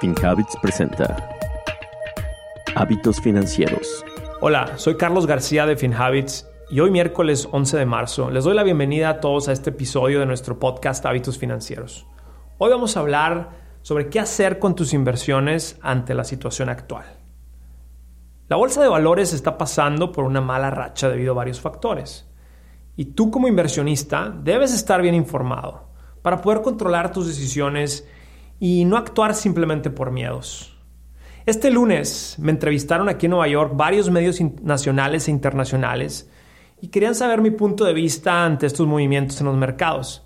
FinHabits 0.00 0.56
presenta 0.62 1.28
Hábitos 2.76 3.20
Financieros. 3.20 4.04
Hola, 4.40 4.78
soy 4.78 4.96
Carlos 4.96 5.26
García 5.26 5.66
de 5.66 5.76
FinHabits 5.76 6.46
y 6.70 6.78
hoy 6.78 6.92
miércoles 6.92 7.48
11 7.50 7.78
de 7.78 7.84
marzo 7.84 8.30
les 8.30 8.44
doy 8.44 8.54
la 8.54 8.62
bienvenida 8.62 9.08
a 9.08 9.20
todos 9.20 9.48
a 9.48 9.52
este 9.52 9.70
episodio 9.70 10.20
de 10.20 10.26
nuestro 10.26 10.60
podcast 10.60 11.04
Hábitos 11.04 11.36
Financieros. 11.36 12.06
Hoy 12.58 12.70
vamos 12.70 12.96
a 12.96 13.00
hablar 13.00 13.50
sobre 13.82 14.08
qué 14.08 14.20
hacer 14.20 14.60
con 14.60 14.76
tus 14.76 14.94
inversiones 14.94 15.80
ante 15.82 16.14
la 16.14 16.22
situación 16.22 16.68
actual. 16.68 17.06
La 18.46 18.54
bolsa 18.54 18.80
de 18.80 18.88
valores 18.88 19.32
está 19.32 19.58
pasando 19.58 20.12
por 20.12 20.22
una 20.22 20.40
mala 20.40 20.70
racha 20.70 21.08
debido 21.08 21.32
a 21.32 21.36
varios 21.36 21.60
factores. 21.60 22.30
Y 22.94 23.06
tú 23.06 23.32
como 23.32 23.48
inversionista 23.48 24.32
debes 24.32 24.72
estar 24.72 25.02
bien 25.02 25.16
informado 25.16 25.88
para 26.22 26.40
poder 26.40 26.62
controlar 26.62 27.10
tus 27.10 27.26
decisiones 27.26 28.06
y 28.58 28.84
no 28.84 28.96
actuar 28.96 29.34
simplemente 29.34 29.90
por 29.90 30.10
miedos. 30.10 30.76
Este 31.46 31.70
lunes 31.70 32.36
me 32.38 32.50
entrevistaron 32.50 33.08
aquí 33.08 33.26
en 33.26 33.30
Nueva 33.30 33.48
York 33.48 33.72
varios 33.74 34.10
medios 34.10 34.38
nacionales 34.62 35.28
e 35.28 35.30
internacionales 35.30 36.30
y 36.80 36.88
querían 36.88 37.14
saber 37.14 37.40
mi 37.40 37.50
punto 37.50 37.84
de 37.84 37.94
vista 37.94 38.44
ante 38.44 38.66
estos 38.66 38.86
movimientos 38.86 39.40
en 39.40 39.46
los 39.46 39.56
mercados. 39.56 40.24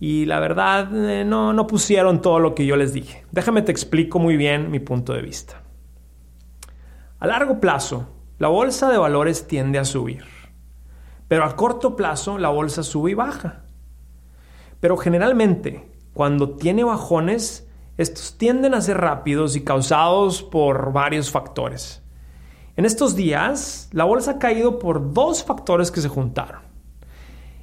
Y 0.00 0.24
la 0.24 0.40
verdad, 0.40 0.88
eh, 0.92 1.24
no, 1.24 1.52
no 1.52 1.66
pusieron 1.66 2.22
todo 2.22 2.38
lo 2.38 2.54
que 2.54 2.66
yo 2.66 2.76
les 2.76 2.92
dije. 2.92 3.24
Déjame 3.30 3.62
te 3.62 3.70
explico 3.70 4.18
muy 4.18 4.36
bien 4.36 4.70
mi 4.70 4.80
punto 4.80 5.12
de 5.12 5.22
vista. 5.22 5.62
A 7.18 7.26
largo 7.26 7.60
plazo, 7.60 8.08
la 8.38 8.48
bolsa 8.48 8.90
de 8.90 8.96
valores 8.96 9.46
tiende 9.46 9.78
a 9.78 9.84
subir. 9.84 10.24
Pero 11.28 11.44
a 11.44 11.54
corto 11.54 11.94
plazo, 11.94 12.38
la 12.38 12.48
bolsa 12.48 12.82
sube 12.82 13.10
y 13.10 13.14
baja. 13.14 13.64
Pero 14.80 14.96
generalmente, 14.96 15.89
cuando 16.12 16.50
tiene 16.56 16.84
bajones, 16.84 17.68
estos 17.96 18.38
tienden 18.38 18.74
a 18.74 18.80
ser 18.80 18.98
rápidos 18.98 19.56
y 19.56 19.62
causados 19.62 20.42
por 20.42 20.92
varios 20.92 21.30
factores. 21.30 22.02
En 22.76 22.86
estos 22.86 23.14
días, 23.14 23.88
la 23.92 24.04
bolsa 24.04 24.32
ha 24.32 24.38
caído 24.38 24.78
por 24.78 25.12
dos 25.12 25.44
factores 25.44 25.90
que 25.90 26.00
se 26.00 26.08
juntaron. 26.08 26.62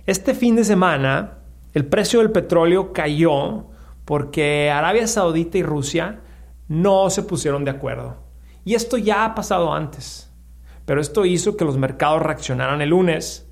Este 0.05 0.33
fin 0.33 0.55
de 0.55 0.63
semana, 0.63 1.39
el 1.73 1.85
precio 1.85 2.19
del 2.19 2.31
petróleo 2.31 2.93
cayó 2.93 3.65
porque 4.05 4.69
Arabia 4.69 5.07
Saudita 5.07 5.57
y 5.57 5.63
Rusia 5.63 6.21
no 6.67 7.09
se 7.09 7.23
pusieron 7.23 7.65
de 7.65 7.71
acuerdo. 7.71 8.17
Y 8.63 8.75
esto 8.75 8.97
ya 8.97 9.25
ha 9.25 9.35
pasado 9.35 9.73
antes. 9.73 10.31
Pero 10.85 11.01
esto 11.01 11.25
hizo 11.25 11.57
que 11.57 11.65
los 11.65 11.77
mercados 11.77 12.21
reaccionaran 12.21 12.81
el 12.81 12.89
lunes 12.89 13.46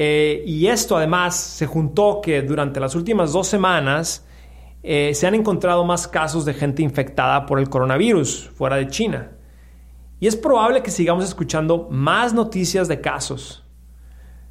eh, 0.00 0.44
y 0.46 0.68
esto 0.68 0.96
además 0.96 1.34
se 1.34 1.66
juntó 1.66 2.20
que 2.22 2.42
durante 2.42 2.78
las 2.78 2.94
últimas 2.94 3.32
dos 3.32 3.48
semanas 3.48 4.24
eh, 4.84 5.10
se 5.12 5.26
han 5.26 5.34
encontrado 5.34 5.84
más 5.84 6.06
casos 6.06 6.44
de 6.44 6.54
gente 6.54 6.82
infectada 6.84 7.46
por 7.46 7.58
el 7.58 7.68
coronavirus 7.68 8.48
fuera 8.54 8.76
de 8.76 8.86
China. 8.86 9.32
Y 10.20 10.28
es 10.28 10.36
probable 10.36 10.84
que 10.84 10.92
sigamos 10.92 11.24
escuchando 11.24 11.88
más 11.90 12.32
noticias 12.32 12.86
de 12.86 13.00
casos. 13.00 13.66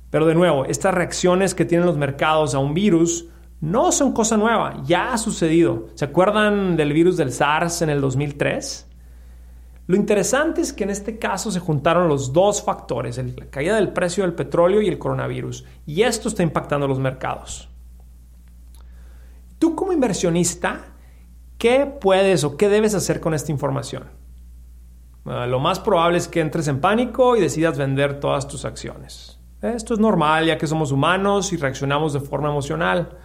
Pero 0.10 0.26
de 0.26 0.36
nuevo, 0.36 0.66
estas 0.66 0.94
reacciones 0.94 1.56
que 1.56 1.64
tienen 1.64 1.88
los 1.88 1.96
mercados 1.96 2.54
a 2.54 2.60
un 2.60 2.74
virus 2.74 3.30
no 3.62 3.94
son 3.94 4.12
cosa 4.12 4.36
nueva, 4.36 4.84
ya 4.84 5.14
ha 5.14 5.18
sucedido. 5.18 5.88
¿Se 5.96 6.04
acuerdan 6.04 6.76
del 6.76 6.92
virus 6.92 7.16
del 7.16 7.32
SARS 7.32 7.82
en 7.84 7.90
el 7.90 8.02
2003? 8.02 8.87
Lo 9.88 9.96
interesante 9.96 10.60
es 10.60 10.74
que 10.74 10.84
en 10.84 10.90
este 10.90 11.18
caso 11.18 11.50
se 11.50 11.62
juntaron 11.62 12.10
los 12.10 12.34
dos 12.34 12.62
factores, 12.62 13.18
la 13.18 13.46
caída 13.46 13.78
del 13.78 13.94
precio 13.94 14.24
del 14.24 14.34
petróleo 14.34 14.82
y 14.82 14.88
el 14.90 15.00
coronavirus, 15.00 15.64
y 15.86 16.02
esto 16.02 16.28
está 16.28 16.44
impactando 16.44 16.90
los 16.90 17.00
mercados. 17.00 17.70
Tú 19.60 19.76
como 19.76 19.94
inversionista, 19.94 20.88
¿qué 21.58 21.86
puedes 21.86 22.44
o 22.44 22.58
qué 22.58 22.68
debes 22.68 22.94
hacer 22.96 23.20
con 23.20 23.34
esta 23.34 23.52
información? 23.52 24.16
lo 25.26 25.60
más 25.60 25.82
probable 25.82 26.18
es 26.18 26.30
que 26.30 26.40
entres 26.40 26.70
en 26.70 26.80
pánico 26.80 27.36
y 27.36 27.42
decidas 27.42 27.78
vender 27.78 28.22
todas 28.22 28.48
tus 28.48 28.64
acciones. 28.64 29.38
Esto 29.62 29.94
es 29.94 30.00
normal 30.00 30.46
ya 30.46 30.58
que 30.58 30.68
somos 30.68 30.94
humanos 30.94 31.52
y 31.52 31.58
reaccionamos 31.58 32.14
de 32.14 32.22
forma 32.22 32.48
emocional. 32.48 33.18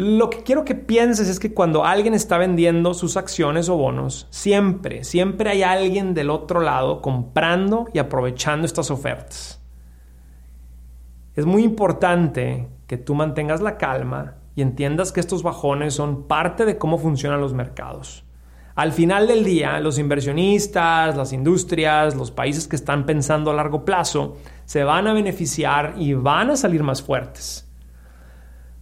Lo 0.00 0.30
que 0.30 0.42
quiero 0.42 0.64
que 0.64 0.74
pienses 0.74 1.28
es 1.28 1.38
que 1.38 1.52
cuando 1.52 1.84
alguien 1.84 2.14
está 2.14 2.38
vendiendo 2.38 2.94
sus 2.94 3.18
acciones 3.18 3.68
o 3.68 3.76
bonos, 3.76 4.28
siempre, 4.30 5.04
siempre 5.04 5.50
hay 5.50 5.62
alguien 5.62 6.14
del 6.14 6.30
otro 6.30 6.62
lado 6.62 7.02
comprando 7.02 7.86
y 7.92 7.98
aprovechando 7.98 8.64
estas 8.64 8.90
ofertas. 8.90 9.60
Es 11.34 11.44
muy 11.44 11.64
importante 11.64 12.70
que 12.86 12.96
tú 12.96 13.14
mantengas 13.14 13.60
la 13.60 13.76
calma 13.76 14.36
y 14.54 14.62
entiendas 14.62 15.12
que 15.12 15.20
estos 15.20 15.42
bajones 15.42 15.92
son 15.92 16.26
parte 16.26 16.64
de 16.64 16.78
cómo 16.78 16.96
funcionan 16.96 17.42
los 17.42 17.52
mercados. 17.52 18.24
Al 18.76 18.92
final 18.92 19.26
del 19.26 19.44
día, 19.44 19.80
los 19.80 19.98
inversionistas, 19.98 21.14
las 21.14 21.34
industrias, 21.34 22.14
los 22.14 22.30
países 22.30 22.66
que 22.66 22.76
están 22.76 23.04
pensando 23.04 23.50
a 23.50 23.54
largo 23.54 23.84
plazo, 23.84 24.38
se 24.64 24.82
van 24.82 25.06
a 25.08 25.12
beneficiar 25.12 25.96
y 25.98 26.14
van 26.14 26.48
a 26.48 26.56
salir 26.56 26.82
más 26.82 27.02
fuertes. 27.02 27.69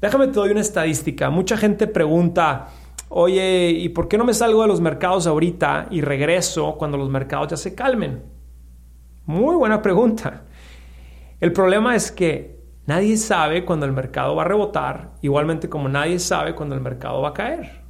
Déjame 0.01 0.29
te 0.29 0.35
doy 0.35 0.51
una 0.51 0.61
estadística. 0.61 1.29
Mucha 1.31 1.57
gente 1.57 1.87
pregunta, 1.89 2.69
oye, 3.09 3.71
¿y 3.71 3.89
por 3.89 4.07
qué 4.07 4.17
no 4.17 4.25
me 4.25 4.35
salgo 4.35 4.63
de 4.63 4.69
los 4.69 4.81
mercados 4.81 5.27
ahorita 5.27 5.89
y 5.91 6.01
regreso 6.01 6.77
cuando 6.79 6.97
los 6.97 7.11
mercados 7.11 7.49
ya 7.49 7.57
se 7.57 7.75
calmen? 7.75 8.23
Muy 9.27 9.57
buena 9.57 9.83
pregunta. 9.83 10.45
El 11.41 11.53
problema 11.53 11.97
es 11.97 12.13
que 12.13 12.61
nadie 12.87 13.17
sabe 13.17 13.65
cuando 13.65 13.87
el 13.87 13.93
mercado 13.93 14.37
va 14.37 14.43
a 14.43 14.49
rebotar, 14.49 15.15
igualmente 15.21 15.69
como 15.69 15.89
nadie 15.89 16.19
sabe 16.19 16.55
cuando 16.55 16.75
el 16.75 16.81
mercado 16.81 17.21
va 17.21 17.31
a 17.31 17.35
caer. 17.35 17.83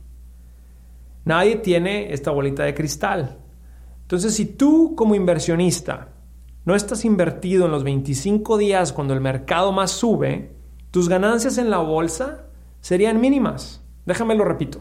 Nadie 1.25 1.57
tiene 1.57 2.13
esta 2.13 2.31
bolita 2.31 2.65
de 2.65 2.75
cristal. 2.75 3.39
Entonces, 4.01 4.35
si 4.35 4.47
tú 4.47 4.95
como 4.97 5.15
inversionista 5.15 6.09
no 6.65 6.75
estás 6.75 7.05
invertido 7.05 7.67
en 7.67 7.71
los 7.71 7.85
25 7.85 8.57
días 8.57 8.93
cuando 8.95 9.13
el 9.13 9.21
mercado 9.21 9.73
más 9.73 9.91
sube, 9.91 10.58
tus 10.91 11.09
ganancias 11.09 11.59
en 11.59 11.71
la 11.71 11.78
bolsa 11.78 12.47
serían 12.81 13.21
mínimas. 13.21 13.82
Déjame 14.06 14.34
lo 14.34 14.44
repito. 14.44 14.81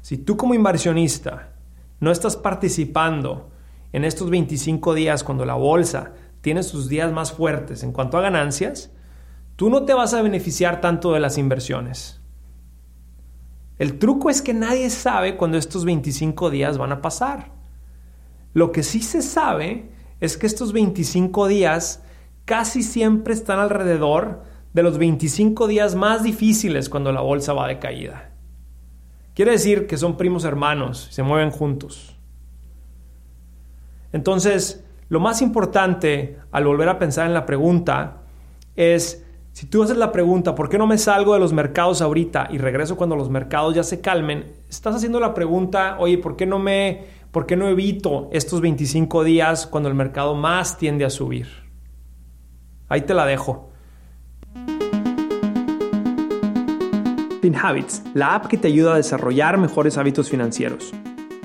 Si 0.00 0.18
tú 0.18 0.36
como 0.36 0.54
inversionista 0.54 1.54
no 2.00 2.10
estás 2.10 2.36
participando 2.36 3.50
en 3.92 4.04
estos 4.04 4.30
25 4.30 4.94
días 4.94 5.24
cuando 5.24 5.44
la 5.44 5.54
bolsa 5.54 6.12
tiene 6.40 6.62
sus 6.62 6.88
días 6.88 7.12
más 7.12 7.32
fuertes 7.32 7.82
en 7.82 7.92
cuanto 7.92 8.18
a 8.18 8.20
ganancias, 8.20 8.90
tú 9.56 9.70
no 9.70 9.84
te 9.84 9.94
vas 9.94 10.14
a 10.14 10.22
beneficiar 10.22 10.80
tanto 10.80 11.12
de 11.12 11.20
las 11.20 11.38
inversiones. 11.38 12.20
El 13.78 13.98
truco 13.98 14.30
es 14.30 14.40
que 14.40 14.54
nadie 14.54 14.88
sabe 14.90 15.36
cuándo 15.36 15.58
estos 15.58 15.84
25 15.84 16.50
días 16.50 16.78
van 16.78 16.92
a 16.92 17.02
pasar. 17.02 17.52
Lo 18.52 18.70
que 18.70 18.84
sí 18.84 19.02
se 19.02 19.20
sabe 19.20 19.90
es 20.20 20.36
que 20.36 20.46
estos 20.46 20.72
25 20.72 21.48
días 21.48 22.03
casi 22.44 22.82
siempre 22.82 23.34
están 23.34 23.58
alrededor 23.58 24.42
de 24.72 24.82
los 24.82 24.98
25 24.98 25.66
días 25.68 25.94
más 25.94 26.22
difíciles 26.22 26.88
cuando 26.88 27.12
la 27.12 27.20
bolsa 27.20 27.52
va 27.52 27.68
de 27.68 27.78
caída. 27.78 28.30
Quiere 29.34 29.52
decir 29.52 29.86
que 29.86 29.96
son 29.96 30.16
primos 30.16 30.44
hermanos, 30.44 31.08
se 31.10 31.22
mueven 31.22 31.50
juntos. 31.50 32.16
Entonces, 34.12 34.84
lo 35.08 35.20
más 35.20 35.42
importante 35.42 36.38
al 36.52 36.64
volver 36.64 36.88
a 36.88 36.98
pensar 36.98 37.26
en 37.26 37.34
la 37.34 37.46
pregunta 37.46 38.22
es, 38.76 39.24
si 39.52 39.66
tú 39.66 39.82
haces 39.82 39.96
la 39.96 40.12
pregunta, 40.12 40.54
¿por 40.54 40.68
qué 40.68 40.78
no 40.78 40.86
me 40.86 40.98
salgo 40.98 41.34
de 41.34 41.40
los 41.40 41.52
mercados 41.52 42.02
ahorita 42.02 42.48
y 42.50 42.58
regreso 42.58 42.96
cuando 42.96 43.16
los 43.16 43.30
mercados 43.30 43.74
ya 43.74 43.82
se 43.82 44.00
calmen? 44.00 44.52
Estás 44.68 44.96
haciendo 44.96 45.20
la 45.20 45.34
pregunta, 45.34 45.96
oye, 45.98 46.18
¿por 46.18 46.36
qué 46.36 46.46
no 46.46 46.58
me, 46.58 47.04
por 47.30 47.46
qué 47.46 47.56
no 47.56 47.68
evito 47.68 48.28
estos 48.32 48.60
25 48.60 49.24
días 49.24 49.66
cuando 49.66 49.88
el 49.88 49.94
mercado 49.94 50.34
más 50.34 50.78
tiende 50.78 51.04
a 51.04 51.10
subir? 51.10 51.63
Ahí 52.94 53.00
te 53.00 53.12
la 53.12 53.26
dejo. 53.26 53.70
FinHabits, 57.42 58.04
la 58.14 58.36
app 58.36 58.46
que 58.46 58.56
te 58.56 58.68
ayuda 58.68 58.94
a 58.94 58.96
desarrollar 58.96 59.58
mejores 59.58 59.98
hábitos 59.98 60.30
financieros. 60.30 60.92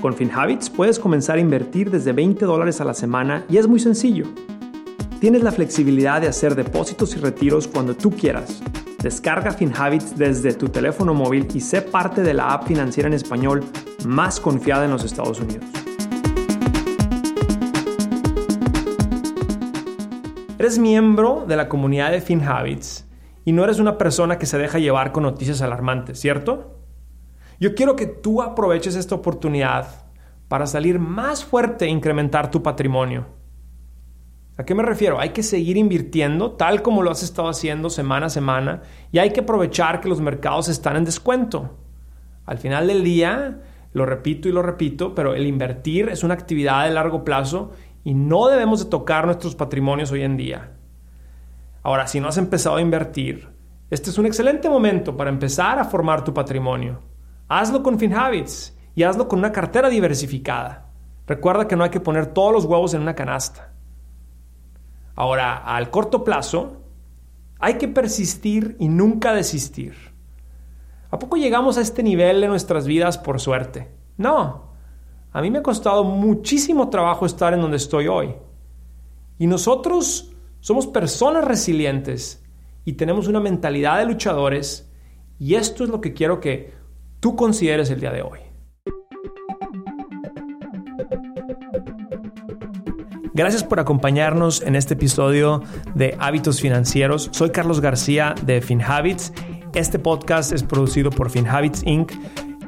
Con 0.00 0.14
FinHabits 0.14 0.70
puedes 0.70 1.00
comenzar 1.00 1.38
a 1.38 1.40
invertir 1.40 1.90
desde 1.90 2.12
20 2.12 2.44
dólares 2.44 2.80
a 2.80 2.84
la 2.84 2.94
semana 2.94 3.42
y 3.48 3.56
es 3.56 3.66
muy 3.66 3.80
sencillo. 3.80 4.26
Tienes 5.18 5.42
la 5.42 5.50
flexibilidad 5.50 6.20
de 6.20 6.28
hacer 6.28 6.54
depósitos 6.54 7.16
y 7.16 7.18
retiros 7.18 7.66
cuando 7.66 7.96
tú 7.96 8.12
quieras. 8.12 8.62
Descarga 9.02 9.50
FinHabits 9.50 10.16
desde 10.16 10.54
tu 10.54 10.68
teléfono 10.68 11.14
móvil 11.14 11.48
y 11.52 11.60
sé 11.62 11.82
parte 11.82 12.22
de 12.22 12.32
la 12.32 12.52
app 12.52 12.68
financiera 12.68 13.08
en 13.08 13.14
español 13.14 13.64
más 14.06 14.38
confiada 14.38 14.84
en 14.84 14.92
los 14.92 15.02
Estados 15.02 15.40
Unidos. 15.40 15.79
Eres 20.60 20.78
miembro 20.78 21.46
de 21.48 21.56
la 21.56 21.70
comunidad 21.70 22.10
de 22.10 22.20
FinHabits 22.20 23.08
y 23.46 23.52
no 23.52 23.64
eres 23.64 23.78
una 23.78 23.96
persona 23.96 24.36
que 24.36 24.44
se 24.44 24.58
deja 24.58 24.78
llevar 24.78 25.10
con 25.10 25.22
noticias 25.22 25.62
alarmantes, 25.62 26.20
¿cierto? 26.20 26.76
Yo 27.58 27.74
quiero 27.74 27.96
que 27.96 28.04
tú 28.04 28.42
aproveches 28.42 28.94
esta 28.94 29.14
oportunidad 29.14 30.04
para 30.48 30.66
salir 30.66 30.98
más 30.98 31.46
fuerte 31.46 31.86
e 31.86 31.88
incrementar 31.88 32.50
tu 32.50 32.62
patrimonio. 32.62 33.24
¿A 34.58 34.64
qué 34.66 34.74
me 34.74 34.82
refiero? 34.82 35.18
Hay 35.18 35.30
que 35.30 35.42
seguir 35.42 35.78
invirtiendo 35.78 36.50
tal 36.50 36.82
como 36.82 37.02
lo 37.02 37.10
has 37.10 37.22
estado 37.22 37.48
haciendo 37.48 37.88
semana 37.88 38.26
a 38.26 38.28
semana 38.28 38.82
y 39.12 39.18
hay 39.18 39.30
que 39.30 39.40
aprovechar 39.40 40.02
que 40.02 40.10
los 40.10 40.20
mercados 40.20 40.68
están 40.68 40.94
en 40.96 41.06
descuento. 41.06 41.78
Al 42.44 42.58
final 42.58 42.86
del 42.86 43.02
día, 43.02 43.62
Lo 43.92 44.06
repito 44.06 44.48
y 44.48 44.52
lo 44.52 44.62
repito, 44.62 45.16
pero 45.16 45.34
el 45.34 45.46
invertir 45.46 46.10
es 46.10 46.22
una 46.22 46.34
actividad 46.34 46.84
de 46.84 46.92
largo 46.94 47.24
plazo 47.24 47.72
y 48.04 48.14
no 48.14 48.48
debemos 48.48 48.84
de 48.84 48.90
tocar 48.90 49.26
nuestros 49.26 49.54
patrimonios 49.54 50.10
hoy 50.12 50.22
en 50.22 50.36
día. 50.36 50.72
Ahora, 51.82 52.06
si 52.06 52.20
no 52.20 52.28
has 52.28 52.36
empezado 52.36 52.76
a 52.76 52.80
invertir, 52.80 53.48
este 53.90 54.10
es 54.10 54.18
un 54.18 54.26
excelente 54.26 54.68
momento 54.68 55.16
para 55.16 55.30
empezar 55.30 55.78
a 55.78 55.84
formar 55.84 56.24
tu 56.24 56.32
patrimonio. 56.32 57.00
Hazlo 57.48 57.82
con 57.82 57.98
FinHabits 57.98 58.76
y 58.94 59.02
hazlo 59.02 59.28
con 59.28 59.38
una 59.40 59.52
cartera 59.52 59.88
diversificada. 59.88 60.90
Recuerda 61.26 61.66
que 61.66 61.76
no 61.76 61.84
hay 61.84 61.90
que 61.90 62.00
poner 62.00 62.26
todos 62.26 62.52
los 62.52 62.64
huevos 62.64 62.94
en 62.94 63.02
una 63.02 63.14
canasta. 63.14 63.72
Ahora, 65.16 65.56
al 65.56 65.90
corto 65.90 66.24
plazo, 66.24 66.82
hay 67.58 67.74
que 67.74 67.88
persistir 67.88 68.76
y 68.78 68.88
nunca 68.88 69.34
desistir. 69.34 69.94
¿A 71.10 71.18
poco 71.18 71.36
llegamos 71.36 71.76
a 71.76 71.80
este 71.80 72.02
nivel 72.02 72.40
de 72.40 72.48
nuestras 72.48 72.86
vidas 72.86 73.18
por 73.18 73.40
suerte? 73.40 73.90
No. 74.16 74.69
A 75.32 75.40
mí 75.40 75.50
me 75.50 75.58
ha 75.58 75.62
costado 75.62 76.02
muchísimo 76.02 76.88
trabajo 76.90 77.24
estar 77.24 77.54
en 77.54 77.60
donde 77.60 77.76
estoy 77.76 78.08
hoy. 78.08 78.34
Y 79.38 79.46
nosotros 79.46 80.32
somos 80.58 80.86
personas 80.86 81.44
resilientes 81.44 82.44
y 82.84 82.94
tenemos 82.94 83.28
una 83.28 83.40
mentalidad 83.40 83.98
de 83.98 84.06
luchadores 84.06 84.90
y 85.38 85.54
esto 85.54 85.84
es 85.84 85.90
lo 85.90 86.00
que 86.00 86.12
quiero 86.12 86.40
que 86.40 86.74
tú 87.20 87.36
consideres 87.36 87.90
el 87.90 88.00
día 88.00 88.10
de 88.10 88.22
hoy. 88.22 88.40
Gracias 93.32 93.62
por 93.62 93.78
acompañarnos 93.78 94.60
en 94.60 94.74
este 94.74 94.94
episodio 94.94 95.62
de 95.94 96.16
Hábitos 96.18 96.60
Financieros. 96.60 97.30
Soy 97.32 97.50
Carlos 97.50 97.80
García 97.80 98.34
de 98.44 98.60
FinHabits. 98.60 99.32
Este 99.74 100.00
podcast 100.00 100.52
es 100.52 100.64
producido 100.64 101.10
por 101.10 101.30
FinHabits 101.30 101.82
Inc. 101.86 102.12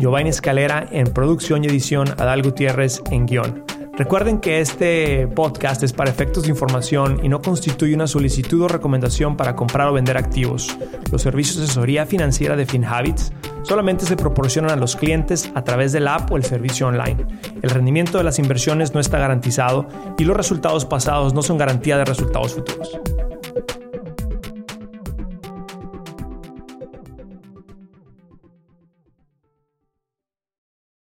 Giovanni 0.03 0.31
Escalera 0.31 0.89
en 0.91 1.07
producción 1.07 1.63
y 1.63 1.69
edición, 1.69 2.09
Adal 2.19 2.43
Gutiérrez 2.43 3.01
en 3.13 3.25
guion. 3.25 3.63
Recuerden 3.93 4.41
que 4.41 4.61
este 4.61 5.29
podcast 5.29 5.85
es 5.85 5.93
para 5.93 6.11
efectos 6.11 6.43
de 6.43 6.49
información 6.49 7.21
y 7.23 7.29
no 7.29 7.41
constituye 7.41 7.95
una 7.95 8.09
solicitud 8.09 8.63
o 8.63 8.67
recomendación 8.67 9.37
para 9.37 9.55
comprar 9.55 9.87
o 9.87 9.93
vender 9.93 10.17
activos. 10.17 10.77
Los 11.13 11.23
servicios 11.23 11.59
de 11.59 11.65
asesoría 11.67 12.05
financiera 12.05 12.57
de 12.57 12.67
FinHabits 12.67 13.33
solamente 13.63 14.05
se 14.05 14.17
proporcionan 14.17 14.73
a 14.73 14.77
los 14.77 14.97
clientes 14.97 15.53
a 15.55 15.63
través 15.63 15.93
de 15.93 16.01
la 16.01 16.17
app 16.17 16.33
o 16.33 16.37
el 16.37 16.43
servicio 16.43 16.89
online. 16.89 17.25
El 17.63 17.71
rendimiento 17.71 18.19
de 18.19 18.25
las 18.25 18.41
inversiones 18.41 18.95
no 18.95 18.99
está 18.99 19.21
garantizado 19.21 19.87
y 20.19 20.25
los 20.25 20.37
resultados 20.37 20.85
pasados 20.85 21.33
no 21.33 21.43
son 21.43 21.59
garantía 21.59 21.97
de 21.97 22.07
resultados 22.07 22.55
futuros. 22.55 22.99